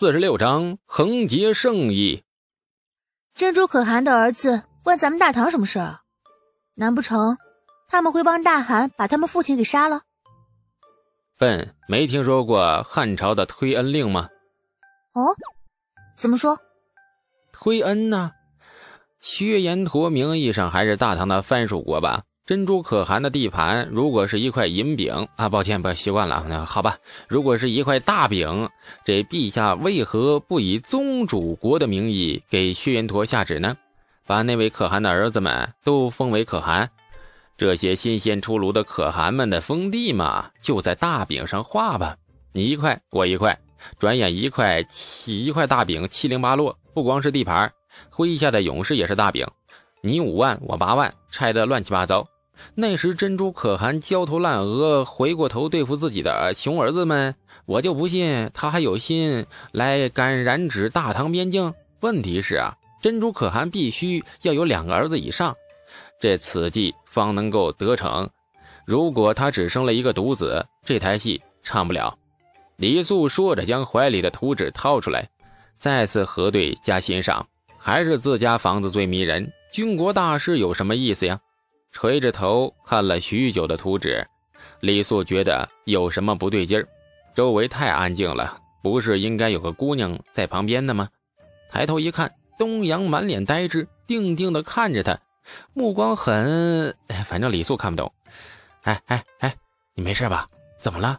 [0.00, 2.22] 四十六章横劫圣意。
[3.34, 6.02] 珍珠可汗的儿子关咱们大唐什么事儿啊？
[6.74, 7.36] 难不成
[7.88, 10.02] 他们会帮大汗把他们父亲给杀了？
[11.36, 14.28] 笨，没听说过汉朝的推恩令吗？
[15.14, 15.34] 哦，
[16.16, 16.60] 怎么说？
[17.50, 18.30] 推恩呢？
[19.20, 22.22] 薛延陀名义上还是大唐的藩属国吧？
[22.48, 26.46] 珍珠可汗的地盘，如果是一块银饼啊，抱歉，不习惯了。
[26.48, 26.96] 那好吧，
[27.28, 28.70] 如果是一块大饼，
[29.04, 33.76] 这陛下为何不以宗主国的名义给薛延陀下旨呢？
[34.26, 36.88] 把那位可汗的儿子们都封为可汗，
[37.58, 42.16] 这些新鲜出炉的可汗们的封地嘛，就在大饼上画吧。
[42.52, 43.58] 你一块，我一块，
[43.98, 46.74] 转眼一块七一块大饼七零八落。
[46.94, 47.70] 不光是地盘，
[48.10, 49.46] 麾下的勇士也是大饼，
[50.00, 52.26] 你五万，我八万，拆得乱七八糟。
[52.74, 57.34] 那时珍珠可汗焦头烂额，回过头对付自己的熊儿子们，
[57.66, 61.72] 我就不信他还有心来敢染指大唐边境。
[62.00, 65.54] 问题是啊，珍珠可汗必须要有两个儿子以上，
[66.20, 68.28] 这此计方能够得逞。
[68.84, 72.16] 如果他只生了一个独子，这台戏唱不了。
[72.76, 75.28] 李素说着，将怀里的图纸掏出来，
[75.78, 79.52] 再次核对加欣赏，还是自家房子最迷人。
[79.72, 81.38] 军国大事有什么意思呀？
[81.92, 84.26] 垂着头看了许久的图纸，
[84.80, 86.86] 李素觉得有什么不对劲儿。
[87.34, 91.08] 周围太安静了，不是应该有个姑娘在旁边的吗？
[91.70, 95.18] 抬头一看，东阳满脸呆滞，定定的看着他，
[95.72, 96.94] 目光很……
[97.26, 98.12] 反正李素看不懂。
[98.82, 99.56] 哎哎哎，
[99.94, 100.48] 你没事吧？
[100.80, 101.18] 怎么了？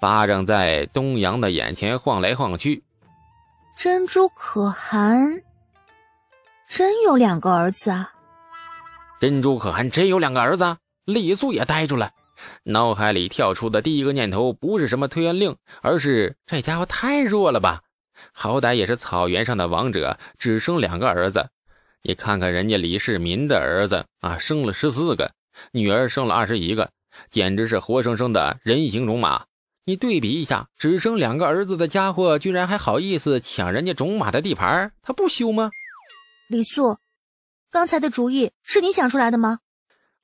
[0.00, 2.82] 巴掌在东阳的眼前晃来晃去。
[3.76, 5.42] 珍珠可汗
[6.68, 8.12] 真有两个儿子啊！
[9.20, 12.10] 珍珠可汗真有两个儿子，李素也呆住了，
[12.62, 17.82] 脑海里跳出的第一个念头不是什么推恩令，而是这家伙太弱了吧？
[18.32, 21.50] 好歹也是草原上的王者，只生两个儿子。
[22.02, 25.32] 你看看人家李世民的儿子啊，生了十四个，
[25.72, 26.90] 女儿生了二十一个，
[27.28, 29.44] 简直是活生生的人形种马。
[29.84, 35.70] 你对比一下，只生两个儿子的家伙，居然还好意思抢人家种马的地盘，他不羞吗？
[36.48, 36.96] 李素。
[37.70, 39.60] 刚才的主意是你想出来的吗？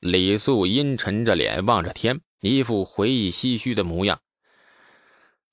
[0.01, 4.21] 李素阴沉着脸望着天，一副回忆唏嘘的模样。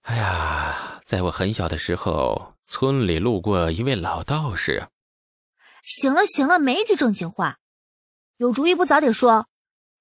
[0.02, 4.90] 哎呀，在我很小的时候，村里路过一位老道士。
[5.84, 7.60] 行了行了，没一句正经话，
[8.38, 9.48] 有主意不早点说。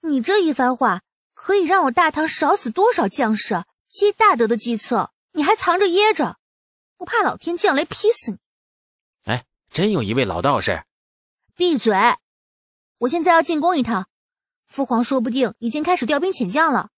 [0.00, 1.02] 你这一番话
[1.34, 6.38] 可以让我大唐少死多少将士，积大德的计策，你还藏着掖着，
[6.96, 8.38] 不怕老天降雷劈死你？
[9.24, 10.84] 哎，真有一位老道士。
[11.62, 11.94] 闭嘴！
[12.98, 14.08] 我现在要进宫一趟，
[14.66, 16.88] 父皇说不定已经开始调兵遣将了。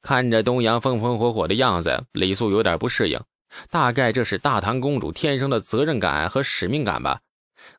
[0.00, 3.20] 看着东阳风风火火的样子，李素有点不适应。
[3.68, 7.20] 大概这是大唐公主天生的责任感和使命感吧。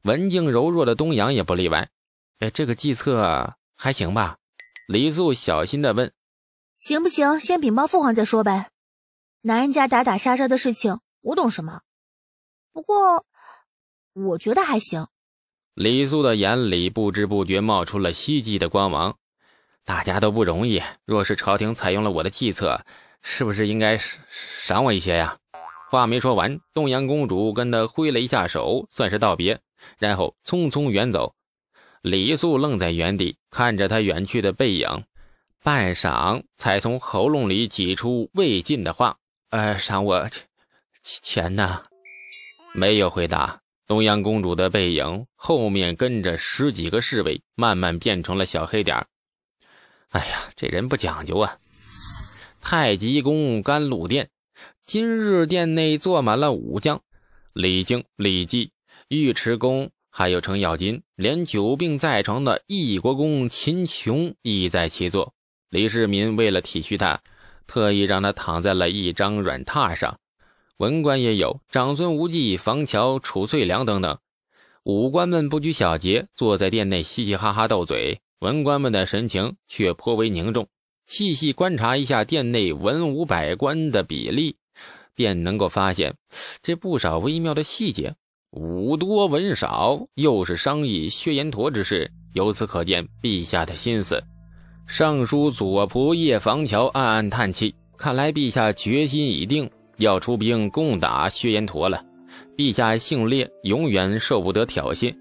[0.02, 1.90] 文静柔弱的东阳也不例外。
[2.40, 4.36] 哎，这个计策还行吧？
[4.90, 6.12] 李素小心的问。
[6.78, 7.40] 行不行？
[7.40, 8.70] 先禀报父皇再说呗。
[9.44, 11.84] 男人家打打杀杀的事情，我懂什么？
[12.74, 13.26] 不过，
[14.12, 15.08] 我觉得还行。
[15.76, 19.18] 李素的眼里不知不觉冒出了希冀的光芒。
[19.84, 22.86] 大家都不容易，若是朝廷采用了我的计策，
[23.22, 25.36] 是不是应该赏我一些呀？
[25.90, 29.60] 话没说完，东阳公主跟他挥了一下手，算是道别，
[29.98, 31.34] 然后匆匆远走。
[32.02, 34.88] 李素愣在原地，看着他远去的背影，
[35.64, 39.18] 半晌才从喉咙里挤出未尽的话
[39.50, 40.30] ：“呃，赏我
[41.04, 41.84] 钱呢？”
[42.76, 43.63] 没有回答。
[43.94, 49.06] 东阳公主的背影后面跟着十几个侍卫，慢慢变成了小黑点
[50.10, 51.60] 哎呀，这人不讲究啊！
[52.60, 54.32] 太极宫甘露殿，
[54.84, 57.00] 今日殿内坐满了武将，
[57.54, 58.72] 李靖、李绩、
[59.10, 65.36] 尉迟恭，还有程咬金，连久病在床的义国公秦琼亦在其座。
[65.70, 67.22] 李世民为了体恤他，
[67.68, 70.18] 特意让他躺在了一张软榻上。
[70.78, 74.18] 文官也有长孙无忌、房乔、褚遂良等等，
[74.84, 78.20] 武官们不拘小节，坐在殿内嘻嘻哈哈斗嘴。
[78.40, 80.68] 文官们的神情却颇为凝重。
[81.06, 84.58] 细细观察一下殿内文武百官的比例，
[85.16, 86.16] 便能够发现
[86.62, 88.16] 这不少微妙的细节。
[88.52, 94.22] 武多文少，又是商议薛延陀之事，由此可见陛下的心思。
[94.86, 99.70] 尚书左仆射房乔暗暗叹气，看来陛下决心已定。
[100.04, 102.04] 要出兵攻打薛延陀了，
[102.58, 105.16] 陛下性烈，永远受不得挑衅。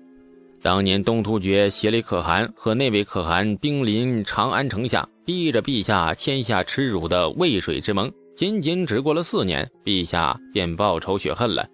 [0.61, 11.69] 当年东突厥协力可汗和那位可汗兵临长安城下，逼着陛下签下耻辱的渭水之盟，仅仅只过了四年，陛下便报仇雪恨了，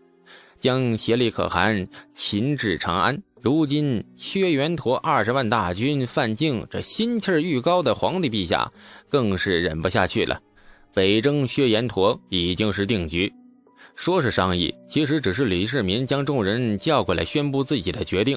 [0.58, 3.22] 将协力可汗擒至长安。
[3.40, 8.70] 如今薛元陀二十万大军犯境，这心气儿愈高的皇帝陛下
[9.08, 10.40] 更是忍不下去了。
[10.98, 13.32] 北征薛延陀已经是定局，
[13.94, 18.36] 说是商议，其实只是李世民将众人叫过来宣布自己的决定。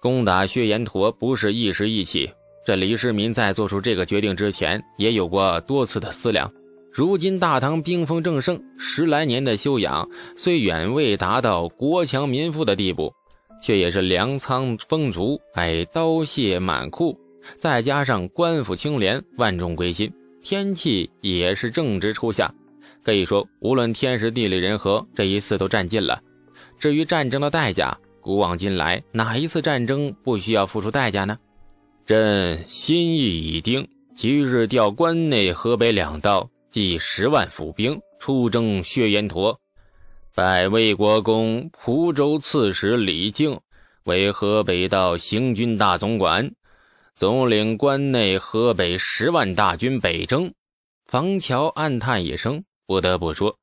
[0.00, 2.30] 攻打薛延陀不是一时意气，
[2.64, 6.48] 这李世民在做出这个决定之前，也有过多次的思量。
[6.92, 13.12] 如今大唐兵锋正盛，十来年的修养虽远未达到国强民富的地步，
[13.60, 17.18] 却也是粮仓丰足，哎，刀械满库，
[17.58, 20.08] 再加上官府清廉，万众归心。
[20.42, 22.52] 天气也是正值初夏，
[23.02, 26.20] 可以说无论天时地利人和，这一次都占尽了。
[26.78, 31.38] 至于战争的代价，古往今来哪一次战争不需要付出代价呢？
[32.06, 39.60] 朕心意已定，即日调关内、河北两道计十万府兵出征薛延陀，
[40.34, 43.60] 拜魏国公蒲州刺史李靖
[44.04, 46.50] 为河北道行军大总管。
[47.20, 50.54] 总领关内、河北十万大军北征，
[51.04, 53.58] 房乔暗叹一声，不得不说：“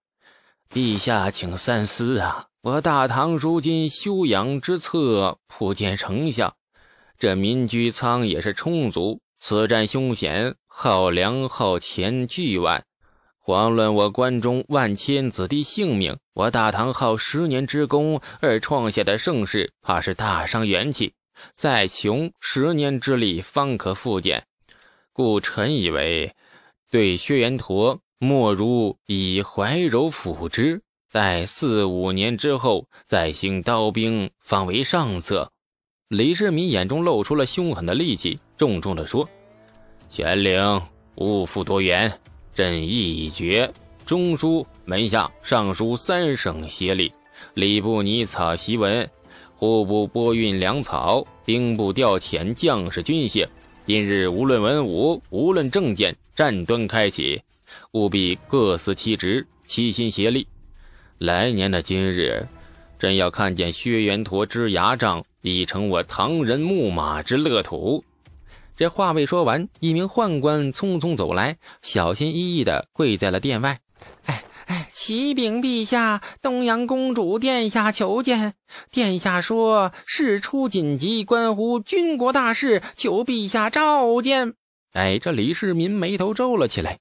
[0.72, 2.50] 陛下，请三思啊！
[2.62, 6.54] 我大唐如今休养之策普见成效，
[7.18, 9.22] 这民居仓也是充足。
[9.40, 12.86] 此战凶险，耗粮耗钱巨万，
[13.44, 21.16] 遑论我关中万千子弟性命，我大唐耗十年之功而创下的盛世，怕是大伤元气。”
[21.56, 24.46] 再穷十年之力方可复建，
[25.14, 26.34] 故臣以为，
[26.90, 30.82] 对薛延陀莫如以怀柔辅之，
[31.12, 35.52] 待四五年之后再兴刀兵，方为上策。
[36.10, 39.28] 李世民眼中露出了凶狠的戾气，重重的说
[40.10, 40.82] ：“玄灵，
[41.16, 42.20] 勿复多言，
[42.54, 43.72] 朕意已决。
[44.06, 47.12] 中书、门下、尚书三省协力，
[47.56, 49.10] 礼部拟草檄文。”
[49.60, 53.48] 户部拨运粮草，兵部调遣将士军械。
[53.88, 57.42] 今日无论文武，无论政见，战端开启，
[57.92, 60.48] 务必各司其职，齐心协力。
[61.18, 62.48] 来年的今日，
[63.00, 68.04] 朕要看见薛元陀之牙帐，已成我唐人木马之乐土。
[68.76, 73.80] 这话未说完，一名宦官匆匆走来，小心翼翼地跪在了殿外。
[74.26, 74.44] 哎。
[75.08, 78.56] 启禀陛下，东阳公主殿下求见。
[78.92, 84.56] 殿下说事出紧急，关乎军国大事，求陛下召见。
[84.92, 87.00] 哎，这李世民眉头皱了起来。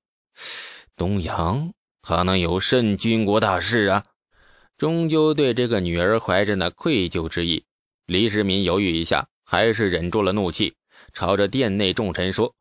[0.95, 4.05] 东阳，他能有甚军国大事啊？
[4.79, 7.65] 终究对这个女儿怀着那愧疚之意。
[8.07, 10.77] 李世民犹豫一下，还是忍住了怒气，
[11.13, 12.55] 朝着殿内众臣说：“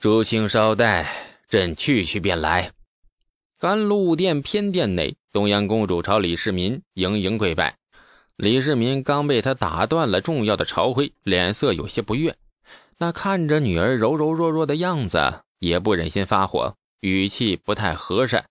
[0.00, 1.14] 诸卿稍待，
[1.46, 2.72] 朕去去便来。”
[3.60, 7.76] 甘露殿偏殿内，东阳公主朝李世民盈盈跪拜。
[8.36, 12.38] 李世民刚被她打断了重要的朝会，脸色有些不悦。
[12.96, 18.46] 那看着女儿柔柔弱弱的样子，也不忍心发火，语气不太和善。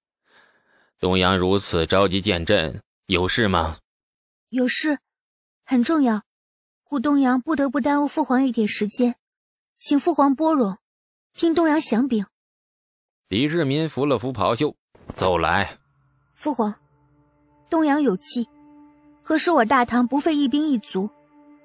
[0.99, 3.79] 东阳如此着急见朕，有事吗？
[4.49, 4.99] 有事，
[5.65, 6.21] 很重要，
[6.83, 9.15] 故东阳不得不耽误父皇一点时间，
[9.79, 10.77] 请父皇拨容，
[11.33, 12.27] 听东阳详禀。
[13.27, 14.75] 李世民扶了扶袍袖。
[15.19, 15.77] 走来，
[16.33, 16.73] 父皇，
[17.69, 18.47] 东阳有计，
[19.21, 21.09] 可使我大唐不费一兵一卒，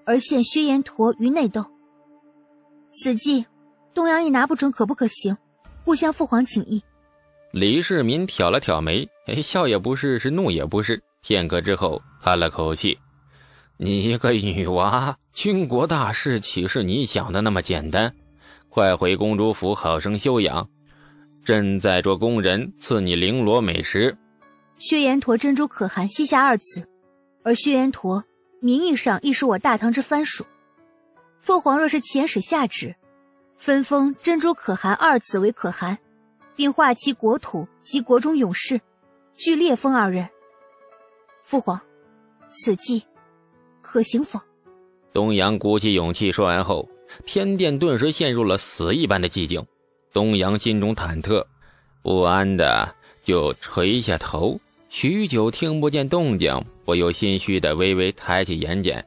[0.05, 1.65] 而陷薛延陀于内斗。
[2.91, 3.47] 此计，
[3.95, 5.37] 东阳亦拿不准可不可行，
[5.85, 6.83] 故向父皇请意。
[7.53, 11.01] 李世民挑了挑眉，哎，笑也不是，是怒也不是。
[11.23, 12.99] 片刻之后，叹了口气
[13.79, 18.13] ：“你一个女娃，军国大事岂是你想的那么简单？
[18.69, 20.69] 快回公主府，好生休养。”
[21.45, 24.17] 朕在着宫人，赐你绫罗美食。
[24.79, 26.89] 薛延陀珍珠可汗膝下二子，
[27.43, 28.25] 而薛延陀
[28.61, 30.45] 名义上亦是我大唐之藩属。
[31.41, 32.97] 父皇若是遣使下旨，
[33.59, 35.99] 分封珍珠可汗二子为可汗，
[36.57, 38.81] 并划其国土及国中勇士，
[39.37, 40.29] 俱列封二人。
[41.43, 41.79] 父皇，
[42.49, 43.05] 此计
[43.83, 44.41] 可行否？
[45.13, 46.89] 东阳鼓起勇气说完后，
[47.27, 49.65] 偏殿顿时陷入了死一般的寂静。
[50.15, 51.45] 东阳心中忐忑
[52.01, 52.95] 不安的，
[53.25, 59.03] 就垂下头，许久听不见动静，不由心虚的微微抬起眼睑，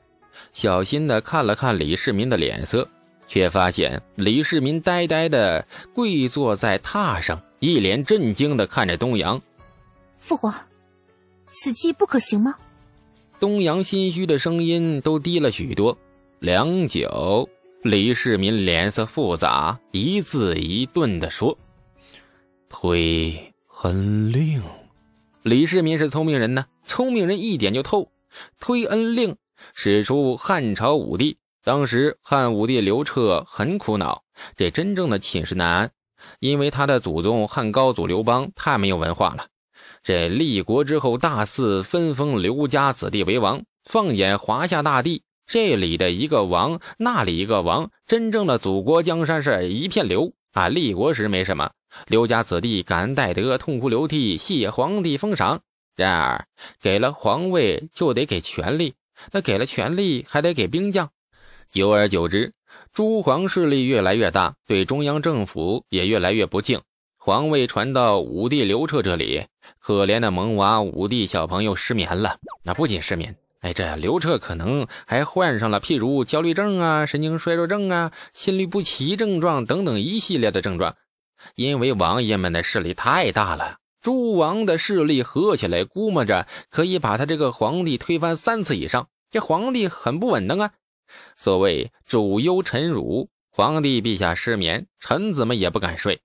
[0.52, 2.86] 小心的看了看李世民的脸色，
[3.26, 9.42] 却发现李世民呆呆的跪坐在榻上，一脸震惊的看着东阳。
[10.20, 10.54] 父皇，
[11.50, 12.54] 此计不可行吗？
[13.40, 15.98] 东阳心虚的声音都低了许多。
[16.40, 17.48] 良久。
[17.84, 21.58] 李世民脸色复杂，一字一顿地说
[22.68, 23.54] ：“推
[23.84, 24.62] 恩令。
[25.44, 28.12] 李世民是聪明人呢，聪明人一点就透。
[28.60, 29.38] 推恩令，
[29.74, 31.38] 使出汉朝武帝。
[31.64, 34.24] 当时汉武帝刘彻很苦恼，
[34.56, 35.92] 这真正的寝食难安，
[36.40, 39.48] 因为他的祖宗汉高祖刘邦太没有文化了。
[40.04, 43.64] 这立国之后，大肆分封刘家子弟为王。
[43.86, 50.68] 放眼华夏大地，这里的一个王，那里一个王，真正的祖国江山是一片刘啊！
[50.68, 51.72] 立国时没什么，
[52.08, 55.62] 刘家子弟感恩戴德，痛哭流涕，谢皇帝封赏。
[55.96, 56.46] 然而，
[56.82, 58.96] 给了皇位就得给权力，
[59.32, 61.12] 那给了权力还得给兵将。
[61.72, 62.54] 久而久之，
[62.92, 66.82] 诸皇势力越来越大，对中央政府也越来越不敬。
[67.18, 69.46] 皇位传到武帝刘彻这里，
[69.80, 72.38] 可怜的萌娃武帝小朋友失眠了。
[72.64, 73.36] 那不仅失眠，
[73.68, 80.96] 哎，这刘彻可能还患上了譬如焦虑症啊、神经衰弱症啊、心律不齐症状等等一系列的症状。
[81.56, 83.80] 因为王爷们的势力太大了。
[84.00, 89.10] 诸王的势力合起来，估摸着可以把他这个皇帝推翻三次以上。
[89.32, 90.72] 这皇帝很不稳当啊！
[91.36, 96.22] 所谓主忧臣辱，皇帝陛下失眠，臣子们也不敢睡。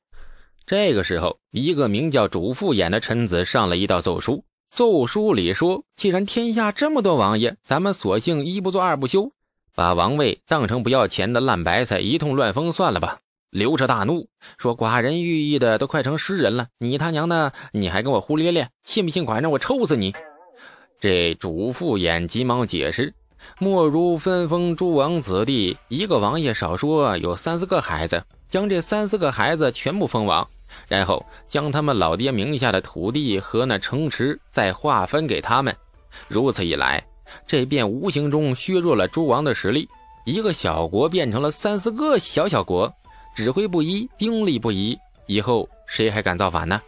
[0.65, 4.45] 这个时候，一个名叫主父偃的臣子上了一道奏书。
[4.73, 9.31] 奏书里说：“既然天下这么多王爷，咱们索性一不做二不休，
[9.75, 13.19] 把王位当成不要钱的烂白菜，一通乱封算了吧。”
[13.53, 20.15] 刘彻大怒，说：“寡人寓意的都快成诗人了，你他娘的，你还跟我胡咧咧，信不信寡人我抽死你？”
[20.99, 23.13] 这主父偃急忙解释
[23.61, 30.49] ：“莫如分封诸王子弟，一个王爷少说有三四个孩子，将这三四个孩子全部封王，
[30.89, 35.75] 然后将他们老爹名下的土地和那城池再划分给他们。
[36.29, 37.05] 如此一来，
[37.47, 39.89] 这便无形中削弱了诸王的实力，
[40.25, 42.93] 一个小国变成了三四个小小国。”
[43.35, 44.95] 指挥不一，兵力不一，
[45.27, 46.83] 以后谁还敢造反呢？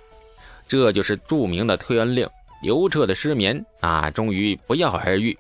[0.69, 2.29] 这就是著名的推恩令。
[2.62, 5.38] 刘彻的失眠啊，终于不药而愈。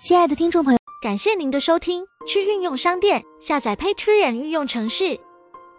[0.00, 2.04] 亲爱的听众朋友，感谢您的收听。
[2.26, 5.20] 去运用商店下载 Patreon 运用城市，